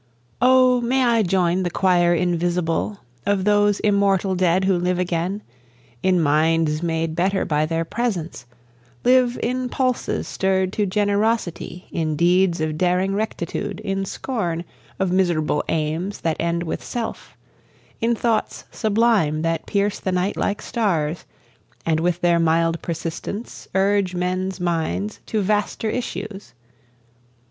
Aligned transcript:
O, 0.41 0.81
may 0.81 1.03
I 1.03 1.21
join 1.21 1.61
the 1.61 1.69
choir 1.69 2.15
invisible 2.15 3.01
Of 3.23 3.43
those 3.43 3.79
immortal 3.81 4.33
dead 4.33 4.65
who 4.65 4.75
live 4.75 4.97
again 4.97 5.43
In 6.01 6.19
minds 6.19 6.81
made 6.81 7.13
better 7.13 7.45
by 7.45 7.67
their 7.67 7.85
presence; 7.85 8.47
live 9.03 9.37
In 9.43 9.69
pulses 9.69 10.27
stirred 10.27 10.73
to 10.73 10.87
generosity, 10.87 11.85
In 11.91 12.15
deeds 12.15 12.59
of 12.61 12.79
daring 12.79 13.13
rectitude, 13.13 13.79
in 13.81 14.03
scorn 14.05 14.63
Of 14.97 15.11
miserable 15.11 15.63
aims 15.69 16.21
that 16.21 16.37
end 16.39 16.63
with 16.63 16.83
self, 16.83 17.37
In 17.99 18.15
thoughts 18.15 18.63
sublime 18.71 19.43
that 19.43 19.67
pierce 19.67 19.99
the 19.99 20.11
night 20.11 20.35
like 20.35 20.63
stars, 20.63 21.25
And 21.85 21.99
with 21.99 22.21
their 22.21 22.39
mild 22.39 22.81
persistence 22.81 23.67
urge 23.75 24.15
men's 24.15 24.59
minds 24.59 25.19
To 25.27 25.43
vaster 25.43 25.91
issues. 25.91 26.55